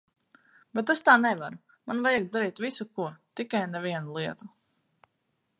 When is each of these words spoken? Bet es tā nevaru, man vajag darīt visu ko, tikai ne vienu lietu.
Bet 0.77 0.93
es 0.93 1.03
tā 1.09 1.13
nevaru, 1.25 1.59
man 1.91 2.01
vajag 2.07 2.27
darīt 2.37 2.63
visu 2.65 2.89
ko, 3.01 3.07
tikai 3.41 3.65
ne 3.75 3.83
vienu 3.89 4.17
lietu. 4.21 4.53